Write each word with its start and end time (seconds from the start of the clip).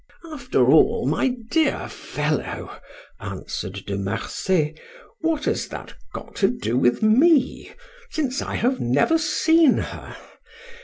"After 0.33 0.65
all, 0.65 1.05
my 1.05 1.27
dear 1.51 1.87
fellow," 1.87 2.75
answered 3.19 3.85
De 3.85 3.99
Marsay, 3.99 4.73
"what 5.19 5.45
has 5.45 5.67
that 5.67 5.93
got 6.11 6.33
to 6.37 6.47
do 6.47 6.75
with 6.75 7.03
me, 7.03 7.71
since 8.09 8.41
I 8.41 8.55
have 8.55 8.79
never 8.79 9.19
seen 9.19 9.77
her? 9.77 10.17